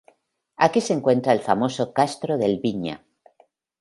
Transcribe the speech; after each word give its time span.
Aquí 0.67 0.81
se 0.81 0.93
encuentra 0.93 1.31
el 1.31 1.41
famoso 1.41 1.93
Castro 1.93 2.39
de 2.39 2.47
Elviña. 2.47 3.05